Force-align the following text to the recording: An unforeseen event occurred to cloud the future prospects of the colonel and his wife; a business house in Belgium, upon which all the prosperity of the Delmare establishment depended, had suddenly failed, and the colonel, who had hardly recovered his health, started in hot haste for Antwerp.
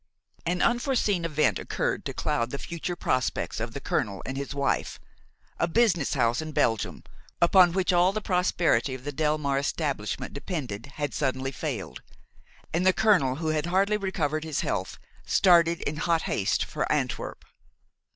An 0.47 0.63
unforeseen 0.63 1.25
event 1.25 1.59
occurred 1.59 2.05
to 2.05 2.13
cloud 2.15 2.49
the 2.49 2.57
future 2.57 2.95
prospects 2.95 3.59
of 3.59 3.73
the 3.75 3.79
colonel 3.79 4.23
and 4.25 4.35
his 4.35 4.55
wife; 4.55 4.99
a 5.59 5.67
business 5.67 6.15
house 6.15 6.41
in 6.41 6.53
Belgium, 6.53 7.03
upon 7.39 7.71
which 7.71 7.93
all 7.93 8.11
the 8.11 8.19
prosperity 8.19 8.95
of 8.95 9.03
the 9.03 9.11
Delmare 9.11 9.59
establishment 9.59 10.33
depended, 10.33 10.87
had 10.95 11.13
suddenly 11.13 11.51
failed, 11.51 12.01
and 12.73 12.83
the 12.83 12.93
colonel, 12.93 13.35
who 13.35 13.49
had 13.49 13.67
hardly 13.67 13.95
recovered 13.97 14.43
his 14.43 14.61
health, 14.61 14.97
started 15.23 15.81
in 15.81 15.97
hot 15.97 16.23
haste 16.23 16.65
for 16.65 16.91
Antwerp. 16.91 17.45